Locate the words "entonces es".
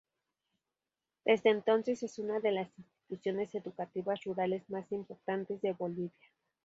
1.51-2.17